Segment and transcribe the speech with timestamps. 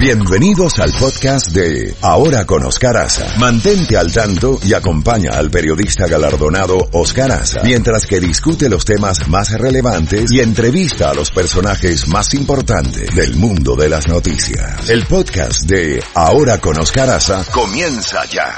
[0.00, 3.38] Bienvenidos al podcast de Ahora con Oscar Aza.
[3.38, 9.28] Mantente al tanto y acompaña al periodista galardonado Oscar Aza mientras que discute los temas
[9.28, 14.88] más relevantes y entrevista a los personajes más importantes del mundo de las noticias.
[14.88, 18.54] El podcast de Ahora con Oscar Aza comienza ya.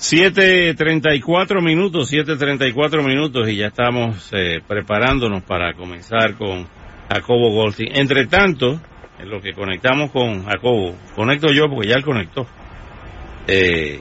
[0.00, 6.81] 7.34 minutos, 7.34 minutos y ya estamos eh, preparándonos para comenzar con
[7.14, 7.96] Jacobo Goldstein.
[7.96, 8.80] Entre tanto,
[9.18, 12.46] en lo que conectamos con Jacobo, conecto yo porque ya él conectó,
[13.46, 14.00] eh,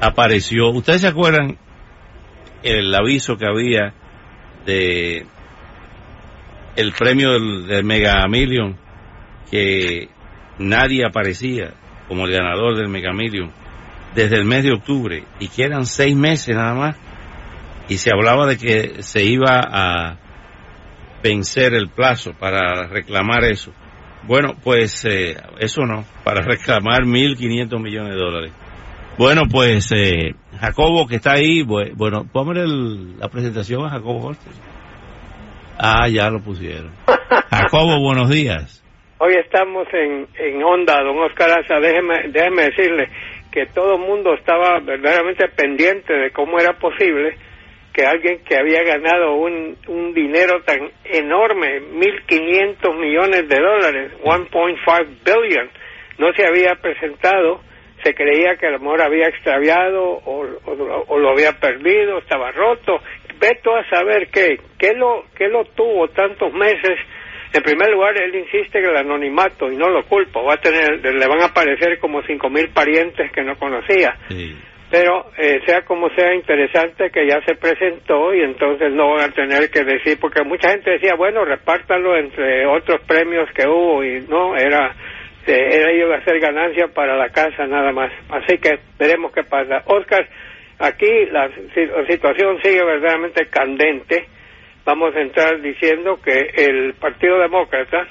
[0.00, 1.58] apareció, ¿ustedes se acuerdan
[2.62, 3.94] el aviso que había
[4.66, 5.26] de
[6.76, 8.76] el premio del, del Mega Million
[9.50, 10.08] que
[10.58, 11.74] nadie aparecía
[12.08, 13.50] como el ganador del Mega Million
[14.14, 16.96] desde el mes de octubre y que eran seis meses nada más
[17.88, 20.21] y se hablaba de que se iba a
[21.22, 23.72] vencer el plazo para reclamar eso.
[24.24, 28.52] Bueno, pues eh, eso no, para reclamar 1.500 millones de dólares.
[29.18, 32.64] Bueno, pues eh, Jacobo que está ahí, bueno, póngale
[33.18, 34.52] la presentación a Jacobo Holster.
[35.78, 36.92] Ah, ya lo pusieron.
[37.50, 38.82] Jacobo, buenos días.
[39.18, 43.08] Hoy estamos en, en onda, don Oscar Aza, déjeme, déjeme decirle
[43.52, 47.36] que todo el mundo estaba verdaderamente pendiente de cómo era posible
[47.92, 55.06] que alguien que había ganado un, un dinero tan enorme, 1.500 millones de dólares, 1.5
[55.24, 55.70] billion,
[56.18, 57.60] no se había presentado,
[58.02, 60.46] se creía que el amor había extraviado o,
[61.08, 63.00] o, lo había perdido, estaba roto.
[63.38, 66.98] Veto a saber qué, qué lo, qué lo tuvo tantos meses.
[67.52, 71.04] En primer lugar, él insiste que el anonimato, y no lo culpo, va a tener,
[71.04, 74.16] le van a aparecer como cinco mil parientes que no conocía.
[74.28, 74.56] Sí.
[74.92, 79.32] Pero eh, sea como sea interesante que ya se presentó y entonces no van a
[79.32, 84.20] tener que decir, porque mucha gente decía, bueno, repártalo entre otros premios que hubo y
[84.28, 84.94] no, era,
[85.46, 88.12] eh, era iba a ser ganancia para la casa nada más.
[88.28, 89.82] Así que veremos qué pasa.
[89.86, 90.28] Oscar,
[90.78, 94.26] aquí la, la situación sigue verdaderamente candente.
[94.84, 98.06] Vamos a entrar diciendo que el Partido Demócrata,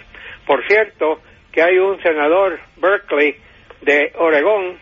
[0.48, 3.36] por cierto, que hay un senador, Berkeley,
[3.82, 4.80] de Oregón,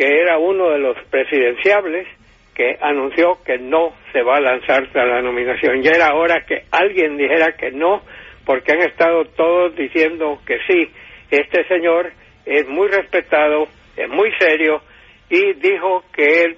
[0.00, 2.08] que era uno de los presidenciables,
[2.54, 5.82] que anunció que no se va a lanzar a la nominación.
[5.82, 8.00] Ya era hora que alguien dijera que no,
[8.46, 10.90] porque han estado todos diciendo que sí.
[11.30, 12.12] Este señor
[12.46, 14.80] es muy respetado, es muy serio,
[15.28, 16.56] y dijo que él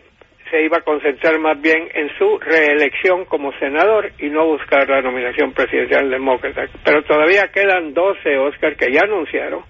[0.48, 5.02] se iba a concentrar más bien en su reelección como senador y no buscar la
[5.02, 6.66] nominación presidencial demócrata.
[6.84, 9.64] Pero todavía quedan 12, Oscar, que ya anunciaron,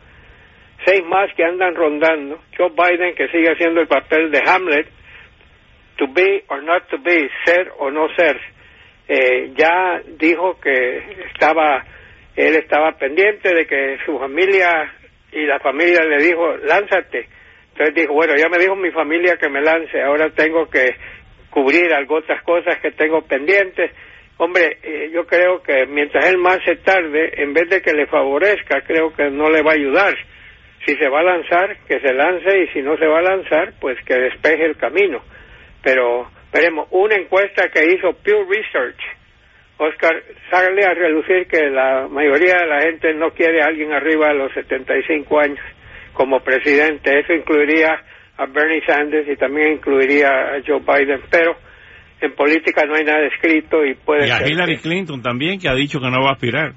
[0.85, 2.41] seis más que andan rondando.
[2.57, 4.87] Joe Biden que sigue haciendo el papel de Hamlet,
[5.97, 8.41] to be or not to be, ser o no ser.
[9.09, 10.99] Eh, ya dijo que
[11.33, 11.85] estaba,
[12.37, 14.93] él estaba pendiente de que su familia
[15.33, 17.29] y la familia le dijo, lánzate.
[17.73, 20.95] Entonces dijo, bueno, ya me dijo mi familia que me lance, ahora tengo que
[21.51, 23.91] cubrir algunas cosas que tengo pendientes.
[24.39, 28.07] Hombre, eh, yo creo que mientras él más se tarde, en vez de que le
[28.07, 30.15] favorezca, creo que no le va a ayudar
[30.85, 33.73] si se va a lanzar, que se lance y si no se va a lanzar,
[33.81, 35.23] pues que despeje el camino.
[35.83, 39.01] Pero veremos, una encuesta que hizo Pew Research,
[39.79, 44.29] Oscar, sale a relucir que la mayoría de la gente no quiere a alguien arriba
[44.29, 45.59] de los 75 años
[46.13, 47.19] como presidente.
[47.19, 48.01] Eso incluiría
[48.37, 51.57] a Bernie Sanders y también incluiría a Joe Biden, pero
[52.21, 55.59] en política no hay nada escrito y puede Y a ser Hillary que- Clinton también,
[55.59, 56.73] que ha dicho que no va a aspirar.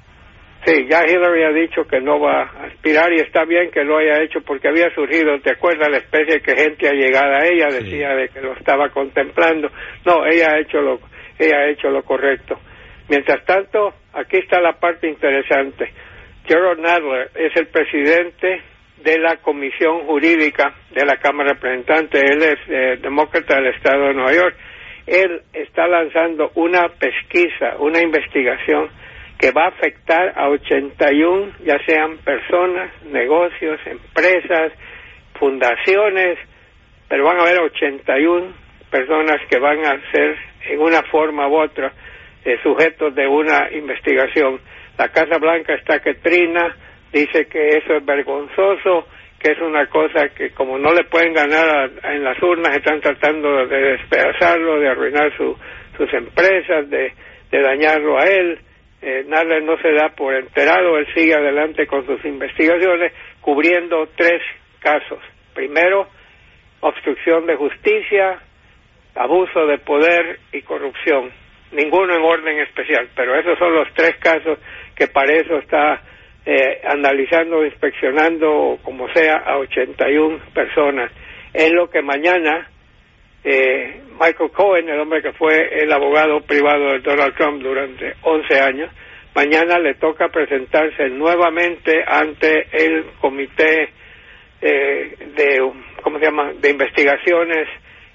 [0.65, 3.97] Sí, ya Hillary ha dicho que no va a aspirar y está bien que lo
[3.99, 7.83] haya hecho porque había surgido, ¿te acuerdas la especie que gente allegada a ella Sí.
[7.83, 9.69] decía de que lo estaba contemplando?
[10.05, 10.99] No, ella ha hecho lo
[11.37, 12.59] ella ha hecho lo correcto.
[13.09, 15.91] Mientras tanto, aquí está la parte interesante.
[16.47, 18.61] Gerald Nadler es el presidente
[19.03, 22.23] de la Comisión Jurídica de la Cámara de Representantes.
[22.23, 24.55] Él es eh, demócrata del Estado de Nueva York.
[25.05, 28.89] Él está lanzando una pesquisa, una investigación
[29.45, 34.71] que va a afectar a 81, ya sean personas, negocios, empresas,
[35.39, 36.39] fundaciones,
[37.07, 38.47] pero van a haber 81
[38.89, 40.35] personas que van a ser
[40.71, 41.93] en una forma u otra
[42.43, 44.59] eh, sujetos de una investigación.
[44.97, 46.75] La Casa Blanca está que trina,
[47.13, 49.07] dice que eso es vergonzoso,
[49.39, 51.69] que es una cosa que como no le pueden ganar
[52.03, 55.55] a- en las urnas, están tratando de despedazarlo, de arruinar su,
[55.97, 57.13] sus empresas, de
[57.51, 58.57] dañarlo a él.
[59.07, 64.41] Eh, no se da por enterado, él sigue adelante con sus investigaciones, cubriendo tres
[64.79, 65.19] casos.
[65.53, 66.07] Primero,
[66.79, 68.39] obstrucción de justicia,
[69.13, 71.31] abuso de poder y corrupción.
[71.71, 74.57] Ninguno en orden especial, pero esos son los tres casos
[74.95, 76.01] que para eso está
[76.43, 81.11] eh, analizando, inspeccionando, como sea, a 81 personas.
[81.53, 82.71] Es lo que mañana
[83.45, 88.59] eh, Michael Cohen, el hombre que fue el abogado privado de Donald Trump durante 11
[88.59, 88.89] años,
[89.35, 93.89] mañana le toca presentarse nuevamente ante el comité
[94.61, 95.71] eh, de,
[96.01, 97.67] ¿cómo se llama?, de investigaciones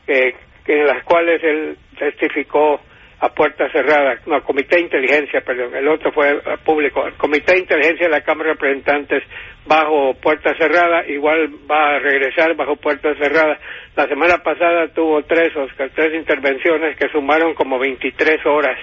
[0.08, 0.34] eh,
[0.66, 2.80] en las cuales él testificó
[3.20, 7.60] a puerta cerrada, no, Comité de Inteligencia, perdón, el otro fue eh, público, Comité de
[7.60, 9.22] Inteligencia de la Cámara de Representantes
[9.66, 13.58] bajo puerta cerrada, igual va a regresar bajo puerta cerrada.
[13.94, 18.78] La semana pasada tuvo tres, Oscar, tres intervenciones que sumaron como 23 horas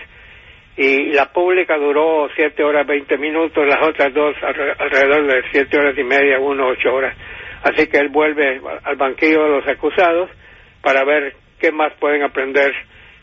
[0.77, 5.97] y la pública duró siete horas 20 minutos, las otras dos alrededor de siete horas
[5.97, 7.17] y media, uno ocho horas.
[7.63, 10.29] Así que él vuelve al banquillo de los acusados
[10.83, 12.71] para ver qué más pueden aprender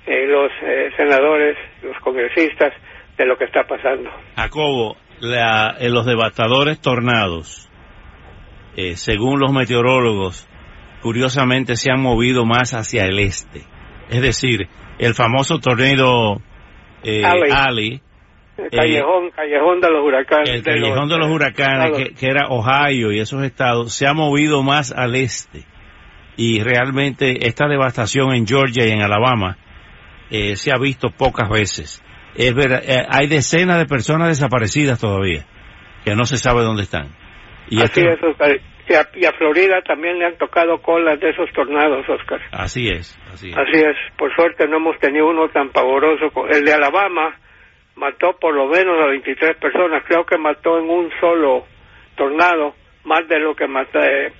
[0.06, 2.72] eh, los eh, senadores, los congresistas
[3.16, 4.10] de lo que está pasando.
[4.36, 7.70] Jacobo, la, los devastadores tornados,
[8.76, 10.48] eh, según los meteorólogos,
[11.00, 13.62] curiosamente se han movido más hacia el este.
[14.10, 14.68] Es decir,
[14.98, 16.42] el famoso tornado
[17.02, 18.00] Ali,
[18.56, 20.50] el callejón, callejón de los huracanes.
[20.50, 24.62] El callejón de los, huracanes, que, que, era Ohio y esos estados, se ha movido
[24.62, 25.64] más al este.
[26.36, 29.56] Y realmente esta devastación en Georgia y en Alabama
[30.34, 32.02] eh, se ha visto pocas veces.
[32.34, 35.46] Es ver, eh, hay decenas de personas desaparecidas todavía,
[36.04, 37.06] que no se sabe dónde están.
[37.70, 38.58] Y Así es, Oscar.
[39.16, 42.40] Y a, Florida también le han tocado colas de esos tornados, Oscar.
[42.50, 43.56] Así es, así es.
[43.56, 43.96] Así es.
[44.18, 46.30] Por suerte no hemos tenido uno tan pavoroso.
[46.50, 47.34] El de Alabama
[47.94, 50.02] mató por lo menos a 23 personas.
[50.06, 51.64] Creo que mató en un solo
[52.16, 54.00] tornado más de lo que mató.
[54.00, 54.32] Eh,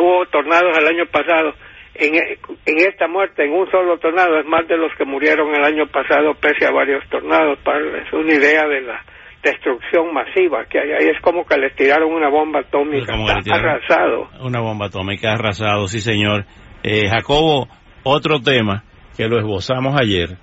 [0.00, 1.54] hubo tornados el año pasado
[1.94, 5.64] en, en esta muerte, en un solo tornado, es más de los que murieron el
[5.64, 7.58] año pasado pese a varios tornados.
[7.60, 9.04] Para, es una idea de la
[9.42, 11.08] destrucción masiva que hay ahí.
[11.08, 13.12] Es como que le tiraron una bomba atómica.
[13.52, 14.28] arrasado.
[14.40, 16.46] Una bomba atómica arrasado, sí señor.
[16.82, 17.68] Eh, Jacobo,
[18.04, 18.84] otro tema
[19.16, 20.38] que lo esbozamos ayer,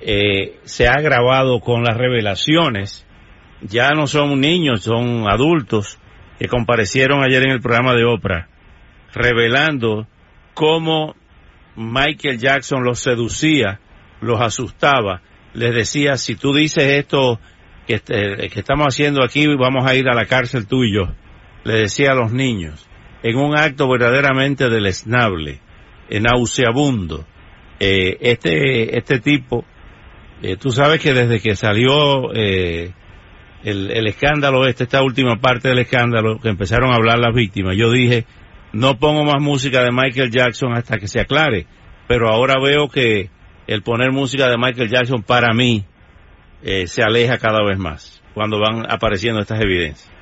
[0.00, 3.02] eh, se ha agravado con las revelaciones.
[3.62, 5.98] Ya no son niños, son adultos
[6.38, 8.48] que comparecieron ayer en el programa de Oprah,
[9.14, 10.06] revelando
[10.56, 11.14] cómo
[11.76, 13.78] Michael Jackson los seducía,
[14.22, 15.20] los asustaba,
[15.52, 17.38] les decía, si tú dices esto
[17.86, 21.12] que, este, que estamos haciendo aquí, vamos a ir a la cárcel tuyo,
[21.64, 22.88] le decía a los niños,
[23.22, 25.60] en un acto verdaderamente deleznable,
[26.08, 27.26] nauseabundo.
[27.78, 29.66] Eh, este, este tipo,
[30.40, 32.94] eh, tú sabes que desde que salió eh,
[33.62, 37.76] el, el escándalo este, esta última parte del escándalo, que empezaron a hablar las víctimas,
[37.76, 38.24] yo dije,
[38.72, 41.66] no pongo más música de Michael Jackson hasta que se aclare,
[42.08, 43.30] pero ahora veo que
[43.66, 45.84] el poner música de Michael Jackson para mí
[46.62, 50.12] eh, se aleja cada vez más cuando van apareciendo estas evidencias.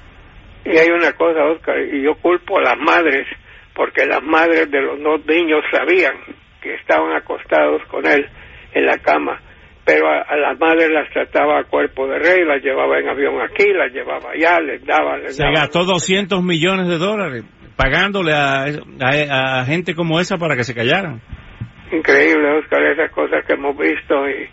[0.64, 3.26] Y hay una cosa, Oscar, y yo culpo a las madres,
[3.74, 6.14] porque las madres de los dos niños sabían
[6.62, 8.26] que estaban acostados con él
[8.72, 9.40] en la cama,
[9.84, 13.72] pero a, las madres las trataba a cuerpo de rey, las llevaba en avión aquí,
[13.72, 15.18] las llevaba allá, les daba...
[15.18, 17.44] Les Se gastó 200 millones de dólares
[17.76, 21.20] pagándole a, a, gente como esa para que se callaran.
[21.92, 24.48] Increíble, Oscar, esas cosas que hemos visto y,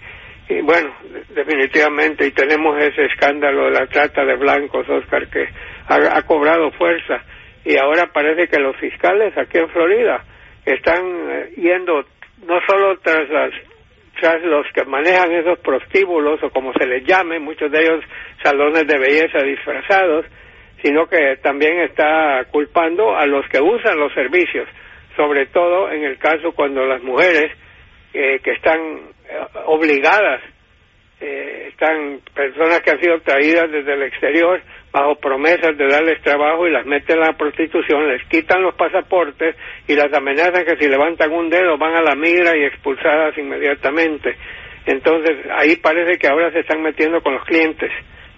[0.54, 0.94] y bueno,
[1.34, 5.48] definitivamente, y tenemos ese escándalo de la trata de blancos, Oscar, que
[5.88, 7.24] ha, cobrado fuerza
[7.63, 10.24] y ahora parece que los fiscales aquí en Florida
[10.65, 12.03] están eh, yendo
[12.46, 13.51] no solo tras las
[14.44, 18.04] los que manejan esos prostíbulos o como se les llame, muchos de ellos
[18.44, 20.25] salones de belleza disfrazados,
[20.84, 24.68] sino que también está culpando a los que usan los servicios,
[25.16, 27.51] sobre todo en el caso cuando las mujeres
[28.13, 30.42] eh, que están eh, obligadas,
[31.22, 34.62] eh, están personas que han sido traídas desde el exterior
[34.92, 39.56] bajo promesas de darles trabajo y las meten en la prostitución, les quitan los pasaportes
[39.88, 44.36] y las amenazan que si levantan un dedo van a la migra y expulsadas inmediatamente.
[44.86, 47.92] Entonces ahí parece que ahora se están metiendo con los clientes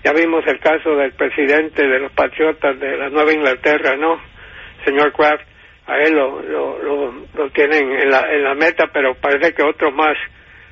[0.04, 4.20] ya vimos el caso del presidente de los Patriotas de la Nueva Inglaterra, ¿no?
[4.84, 5.46] Señor Kraft,
[5.88, 9.94] a él lo, lo, lo, tienen en la, en la meta, pero parece que otros
[9.94, 10.18] más.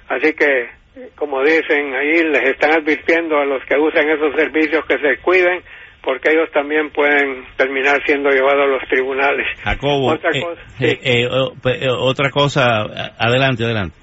[0.09, 0.69] Así que,
[1.15, 5.61] como dicen ahí, les están advirtiendo a los que usan esos servicios que se cuiden,
[6.03, 9.47] porque ellos también pueden terminar siendo llevados a los tribunales.
[9.63, 11.27] Jacobo, otra eh, cosa, eh, eh,
[11.61, 12.81] pues, otra cosa,
[13.17, 13.95] adelante, adelante.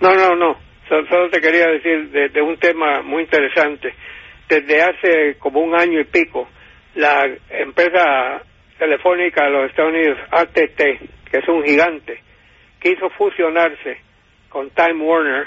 [0.00, 0.56] No, no, no.
[0.88, 3.92] Solo, te quería decir de un tema muy interesante
[4.48, 6.48] desde hace como un año y pico,
[6.94, 8.42] la empresa
[8.78, 10.78] telefónica de los Estados Unidos, ATT,
[11.30, 12.20] que es un gigante,
[12.80, 13.98] quiso fusionarse
[14.48, 15.46] con Time Warner.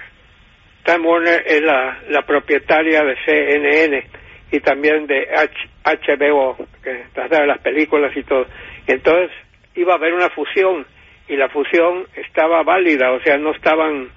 [0.83, 4.03] Time Warner es la, la propietaria de CNN
[4.51, 5.27] y también de
[5.83, 8.45] HBO, que trata de las películas y todo.
[8.87, 9.31] entonces
[9.75, 10.85] iba a haber una fusión
[11.27, 14.09] y la fusión estaba válida, o sea, no estaban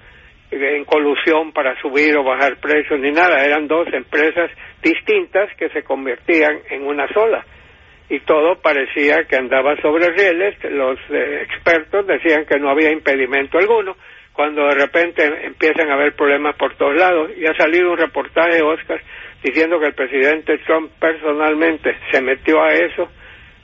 [0.51, 4.51] en colusión para subir o bajar precios ni nada, eran dos empresas
[4.81, 7.45] distintas que se convertían en una sola.
[8.09, 13.57] Y todo parecía que andaba sobre rieles, los eh, expertos decían que no había impedimento
[13.57, 13.95] alguno,
[14.33, 18.61] cuando de repente empiezan a haber problemas por todos lados y ha salido un reportaje,
[18.61, 18.99] Oscar,
[19.43, 23.09] diciendo que el presidente Trump personalmente se metió a eso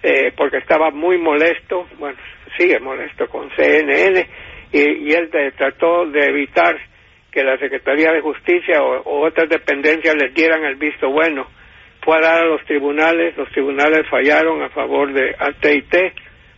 [0.03, 2.17] eh, porque estaba muy molesto, bueno,
[2.57, 4.27] sigue molesto con CNN
[4.71, 6.77] y, él trató de evitar
[7.31, 11.47] que la Secretaría de Justicia o, otras dependencias les dieran el visto bueno.
[12.01, 16.13] Fue a dar a los tribunales, los tribunales fallaron a favor de AT&T,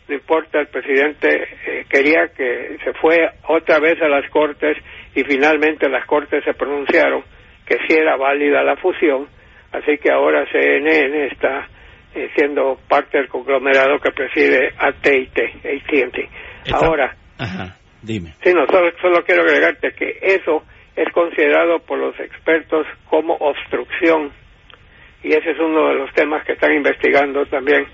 [0.08, 3.18] no importa, el presidente eh, quería que se fue
[3.48, 4.78] otra vez a las Cortes
[5.16, 7.24] y finalmente las Cortes se pronunciaron
[7.66, 9.28] que sí era válida la fusión,
[9.72, 11.68] así que ahora CNN está
[12.14, 16.30] eh, siendo parte del conglomerado que preside AT&T, AT&T.
[16.74, 18.34] Ahora, Ajá, dime.
[18.44, 20.64] Sí, no, solo, solo quiero agregarte que eso
[20.96, 24.32] es considerado por los expertos como obstrucción
[25.24, 27.86] y ese es uno de los temas que están investigando también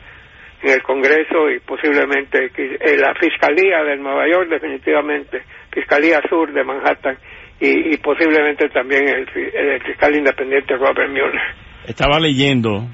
[0.62, 6.64] en el Congreso y posiblemente en la Fiscalía de Nueva York, definitivamente, Fiscalía Sur de
[6.64, 7.18] Manhattan
[7.60, 11.42] y, posiblemente también el, fiscal independiente Robert Mueller.
[11.86, 12.88] Estaba leyendo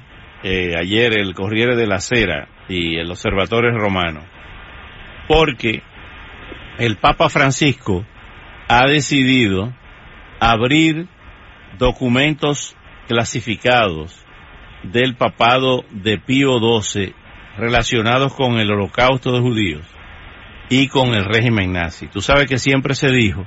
[0.44, 4.22] eh, ayer el Corriere de la Cera y el Observatorio Romano,
[5.28, 5.82] porque
[6.80, 8.06] el Papa Francisco
[8.68, 9.74] ha decidido
[10.40, 11.08] abrir
[11.78, 12.76] documentos
[13.08, 14.26] clasificados
[14.84, 17.14] del papado de Pío XII
[17.58, 19.86] relacionados con el holocausto de judíos
[20.70, 22.08] y con el régimen nazi.
[22.08, 23.46] Tú sabes que siempre se dijo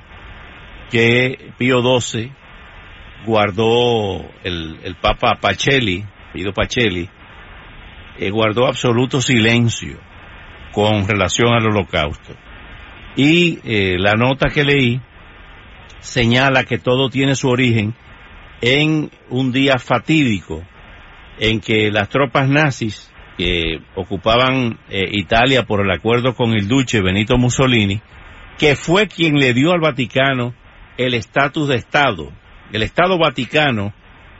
[0.89, 2.31] que Pío XII
[3.25, 7.09] guardó el, Papa Pacelli, Pío Pacelli,
[8.19, 9.97] eh, guardó absoluto silencio
[10.71, 12.33] con relación al holocausto.
[13.15, 15.01] Y eh, la nota que leí
[15.99, 17.95] señala que todo tiene su origen
[18.61, 20.63] en un día fatídico
[21.39, 27.01] en que las tropas nazis que ocupaban eh, Italia por el acuerdo con el duce
[27.01, 28.01] Benito Mussolini,
[28.57, 30.55] que fue quien le dio al Vaticano
[30.97, 32.31] el estatus de Estado.
[32.73, 33.93] El Estado Vaticano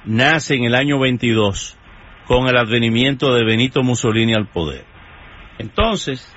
[0.06, 1.78] nace en el año 22
[2.26, 4.84] con el advenimiento de Benito Mussolini al poder.
[5.60, 6.36] Entonces,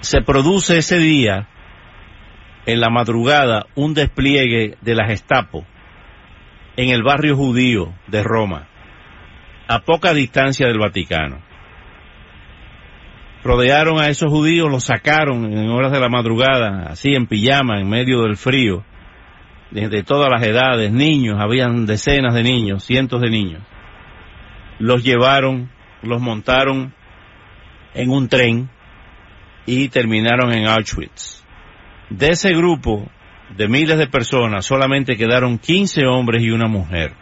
[0.00, 1.48] se produce ese día,
[2.66, 5.66] en la madrugada, un despliegue de la Gestapo
[6.76, 8.68] en el barrio judío de Roma,
[9.68, 11.40] a poca distancia del Vaticano.
[13.42, 17.88] Rodearon a esos judíos, los sacaron en horas de la madrugada, así en pijama, en
[17.88, 18.84] medio del frío,
[19.70, 23.62] de todas las edades, niños, habían decenas de niños, cientos de niños.
[24.78, 25.70] Los llevaron,
[26.02, 26.94] los montaron
[27.94, 28.70] en un tren
[29.66, 31.44] y terminaron en Auschwitz.
[32.08, 33.08] De ese grupo
[33.56, 37.12] de miles de personas solamente quedaron 15 hombres y una mujer.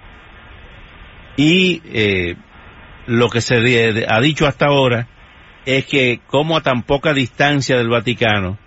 [1.37, 2.37] Y eh,
[3.07, 3.57] lo que se
[4.09, 5.09] ha dicho hasta ahora
[5.65, 8.59] es que como a tan poca distancia del Vaticano,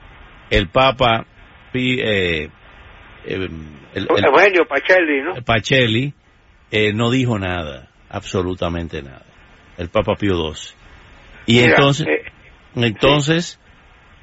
[0.50, 1.26] el Papa
[1.74, 2.50] eh, eh
[3.26, 3.42] el,
[3.94, 4.08] el,
[4.68, 5.42] Pacelli, ¿no?
[5.44, 6.14] Pacelli
[6.72, 9.26] eh, no dijo nada, absolutamente nada.
[9.78, 10.76] El Papa Pío XII.
[11.48, 12.08] Y entonces,
[12.76, 13.60] entonces,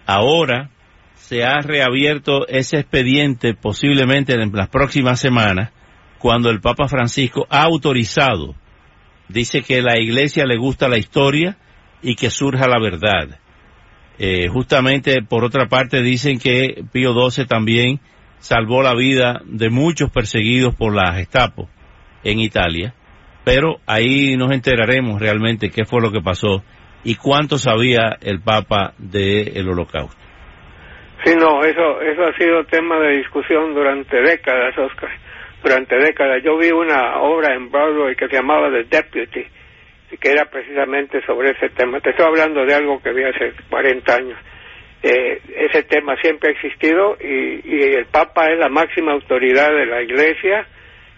[0.06, 0.70] ahora
[1.14, 5.70] se ha reabierto ese expediente posiblemente en las próximas semanas
[6.22, 8.54] cuando el Papa Francisco ha autorizado,
[9.26, 11.56] dice que la iglesia le gusta la historia
[12.00, 13.40] y que surja la verdad.
[14.20, 17.98] Eh, justamente, por otra parte, dicen que Pío XII también
[18.38, 21.68] salvó la vida de muchos perseguidos por la Gestapo
[22.22, 22.94] en Italia,
[23.44, 26.62] pero ahí nos enteraremos realmente qué fue lo que pasó
[27.02, 30.22] y cuánto sabía el Papa del Holocausto.
[31.24, 35.10] Sí, no, eso, eso ha sido tema de discusión durante décadas, Oscar.
[35.62, 36.42] Durante décadas.
[36.42, 39.47] Yo vi una obra en Broadway que se llamaba The Deputy,
[40.21, 42.00] que era precisamente sobre ese tema.
[42.00, 44.38] Te estoy hablando de algo que vi hace 40 años.
[45.02, 49.87] Eh, ese tema siempre ha existido y, y el Papa es la máxima autoridad de
[49.87, 50.66] la Iglesia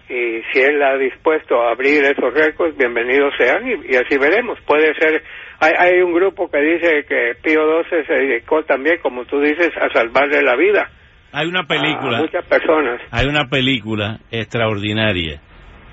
[0.09, 4.61] y si él ha dispuesto a abrir esos récords, bienvenidos sean y, así veremos.
[4.67, 5.23] Puede ser,
[5.61, 9.71] hay, hay, un grupo que dice que Pío XII se dedicó también, como tú dices,
[9.81, 10.91] a salvarle la vida.
[11.37, 12.19] Hay una película.
[12.19, 13.01] A muchas personas.
[13.11, 15.41] Hay una película extraordinaria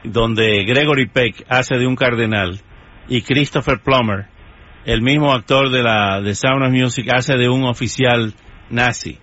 [0.03, 2.59] donde Gregory Peck hace de un cardenal
[3.07, 4.27] y Christopher Plummer,
[4.85, 8.33] el mismo actor de la de Sound of Music, hace de un oficial
[8.69, 9.17] nazi.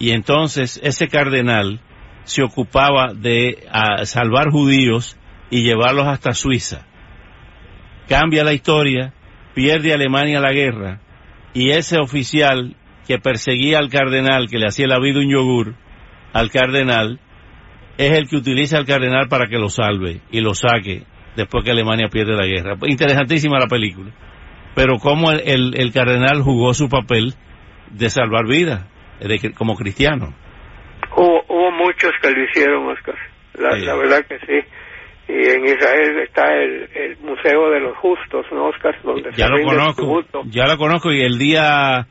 [0.00, 1.80] Y entonces ese cardenal
[2.24, 3.64] se ocupaba de
[4.04, 5.16] salvar judíos
[5.50, 6.84] y llevarlos hasta Suiza.
[8.08, 9.12] Cambia la historia,
[9.54, 10.98] pierde Alemania la guerra
[11.54, 12.74] y ese oficial
[13.06, 15.74] que perseguía al cardenal, que le hacía la vida un yogur
[16.32, 17.18] al cardenal,
[17.98, 21.02] es el que utiliza al cardenal para que lo salve y lo saque
[21.36, 22.76] después que Alemania pierde la guerra.
[22.86, 24.10] Interesantísima la película.
[24.74, 27.34] Pero cómo el, el, cardenal jugó su papel
[27.90, 28.86] de salvar vidas
[29.56, 30.32] como cristiano.
[31.16, 33.16] Hubo, hubo, muchos que lo hicieron, Oscar.
[33.58, 34.66] La, la verdad que sí
[35.30, 38.96] y en Israel está el, el, Museo de los Justos, ¿no, Oscar?
[39.04, 42.06] Donde ya lo conozco, ya lo conozco y el día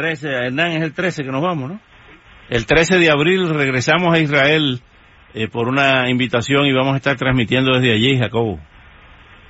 [0.00, 1.80] 13, Hernán, es el 13 que nos vamos, ¿no?
[2.48, 4.80] El 13 de abril regresamos a Israel
[5.34, 8.58] eh, por una invitación y vamos a estar transmitiendo desde allí, Jacobo.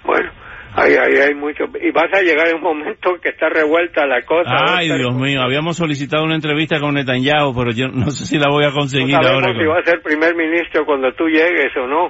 [0.04, 0.30] Bueno,
[0.74, 1.64] ahí, ahí hay mucho.
[1.80, 4.50] Y vas a llegar en un momento que está revuelta la cosa.
[4.76, 8.50] Ay, Dios mío, habíamos solicitado una entrevista con Netanyahu, pero yo no sé si la
[8.50, 9.52] voy a conseguir no ahora.
[9.56, 12.08] si va a ser primer ministro cuando tú llegues o no.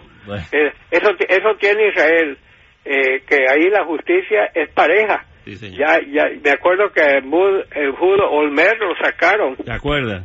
[0.50, 2.38] Eh, eso, eso tiene Israel,
[2.86, 5.26] eh, que ahí la justicia es pareja.
[5.56, 9.56] Ya, ya, me acuerdo que el Judo Olmer lo sacaron.
[9.64, 10.20] ¿De acuerdo?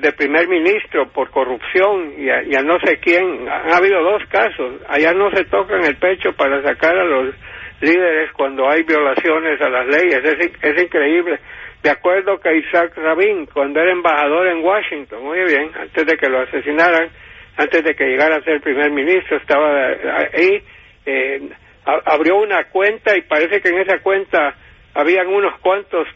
[0.00, 3.48] De, primer ministro por corrupción y a, no sé quién.
[3.48, 4.82] Han habido dos casos.
[4.88, 7.34] Allá no se tocan el pecho para sacar a los
[7.80, 10.20] líderes cuando hay violaciones a las leyes.
[10.24, 11.38] Es, es increíble.
[11.82, 16.28] De acuerdo que Isaac Rabin, cuando era embajador en Washington, muy bien, antes de que
[16.28, 17.08] lo asesinaran,
[17.56, 19.88] antes de que llegara a ser primer ministro, estaba
[20.32, 20.62] ahí,
[21.04, 21.48] eh,
[21.84, 24.54] abrió una cuenta y parece que en esa cuenta
[24.94, 26.06] habían unos cuantos,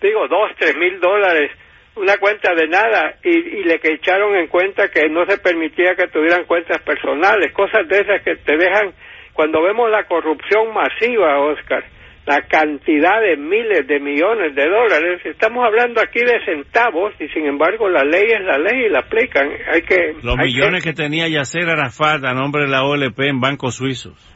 [0.00, 1.50] digo, dos, tres mil dólares,
[1.96, 5.94] una cuenta de nada, y, y le que echaron en cuenta que no se permitía
[5.94, 8.92] que tuvieran cuentas personales, cosas de esas que te dejan,
[9.32, 11.84] cuando vemos la corrupción masiva, Oscar,
[12.26, 15.20] la cantidad de miles de millones de dólares.
[15.24, 19.00] Estamos hablando aquí de centavos y sin embargo la ley es la ley y la
[19.00, 19.48] aplican.
[19.72, 20.92] Hay que los millones que...
[20.92, 24.35] tenía Yasser Arafat a nombre de la OLP en bancos suizos,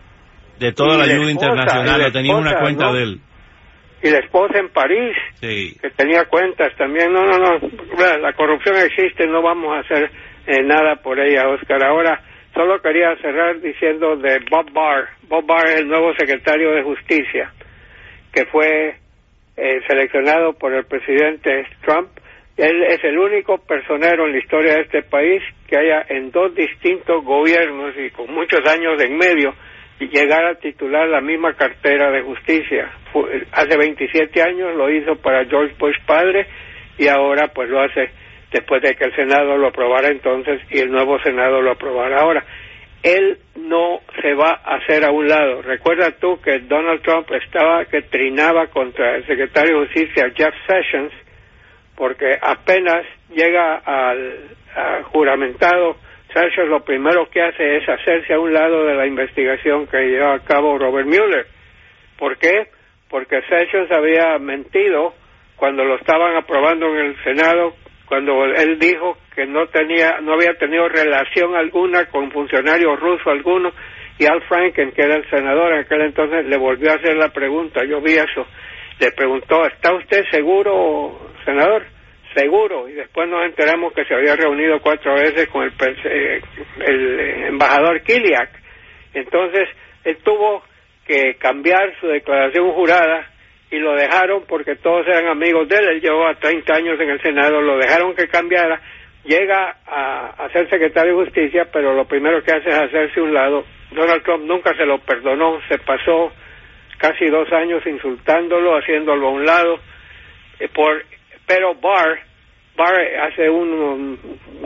[0.61, 3.21] de toda la ayuda internacional, tenía una cuenta de él.
[4.03, 7.13] Y la esposa en París, que tenía cuentas también.
[7.13, 10.11] No, no, no, la corrupción existe, no vamos a hacer
[10.47, 11.83] eh, nada por ella, Oscar.
[11.85, 12.23] Ahora,
[12.55, 15.09] solo quería cerrar diciendo de Bob Barr.
[15.29, 17.53] Bob Barr es el nuevo secretario de Justicia
[18.33, 18.95] que fue
[19.57, 22.11] eh, seleccionado por el presidente Trump.
[22.57, 26.55] Él es el único personero en la historia de este país que haya en dos
[26.55, 29.55] distintos gobiernos y con muchos años en medio
[30.09, 32.91] llegar a titular la misma cartera de justicia.
[33.53, 36.47] hace 27 años lo hizo para George Bush padre
[36.99, 38.11] y ahora pues lo hace
[38.51, 42.45] después de que el Senado lo aprobara entonces y el nuevo Senado lo aprobara ahora
[43.03, 45.63] él no se va a hacer a un lado.
[45.63, 51.13] Recuerda tú que Donald Trump estaba que trinaba contra el secretario de Justicia Jeff Sessions
[51.97, 54.57] porque apenas llega al,
[55.13, 55.97] juramentado
[56.33, 60.35] Sessions lo primero que hace es hacerse a un lado de la investigación que lleva
[60.35, 61.47] a cabo Robert Mueller.
[62.19, 62.69] ¿Por qué?
[63.09, 65.15] Porque Sessions había mentido
[65.57, 67.75] cuando lo estaban aprobando en el Senado
[68.11, 73.71] cuando él dijo que no tenía, no había tenido relación alguna con funcionario ruso alguno,
[74.19, 77.29] y Al Franken, que era el senador en aquel entonces, le volvió a hacer la
[77.29, 78.49] pregunta, yo vi eso,
[78.99, 81.87] le preguntó, ¿está usted seguro, senador?
[82.35, 85.73] Seguro, y después nos enteramos que se había reunido cuatro veces con el,
[86.05, 86.41] eh,
[86.87, 88.51] el embajador Kiliak.
[89.15, 89.69] Entonces,
[90.05, 90.63] él tuvo
[91.07, 93.29] que cambiar su declaración jurada
[93.71, 97.21] y lo dejaron porque todos eran amigos de él, él llevaba 30 años en el
[97.21, 98.81] Senado, lo dejaron que cambiara,
[99.25, 103.65] llega a, ser secretario de Justicia, pero lo primero que hace es hacerse un lado.
[103.93, 106.33] Donald Trump nunca se lo perdonó, se pasó
[106.99, 109.79] casi dos años insultándolo, haciéndolo a un lado,
[110.59, 111.05] eh, por,
[111.51, 112.21] pero Barr,
[112.77, 112.95] Barr
[113.27, 114.17] hace un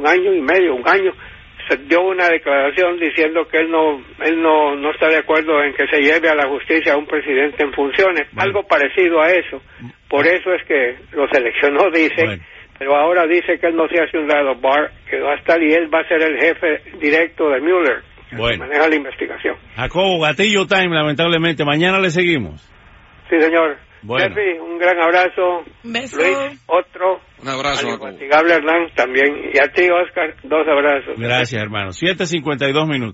[0.04, 1.12] año y medio, un año,
[1.66, 5.72] se dio una declaración diciendo que él no él no, no está de acuerdo en
[5.72, 9.62] que se lleve a la justicia a un presidente en funciones, algo parecido a eso.
[10.10, 12.38] Por eso es que lo seleccionó, dice,
[12.78, 15.62] pero ahora dice que él no se hace un lado, Barr, que va a estar
[15.62, 19.56] y él va a ser el jefe directo de Mueller, que maneja la investigación.
[19.74, 21.64] Jacobo, gatillo time, lamentablemente.
[21.64, 22.60] Mañana le seguimos.
[23.30, 23.78] Sí, señor.
[24.04, 24.34] Bueno.
[24.62, 25.64] un gran abrazo.
[25.82, 26.16] Beso.
[26.18, 27.20] Luis, otro.
[27.42, 27.88] Un abrazo.
[27.88, 29.50] Al Hernán también.
[29.52, 31.18] Y a ti, Oscar, dos abrazos.
[31.18, 31.90] Gracias, hermano.
[31.90, 33.12] 7.52 minutos.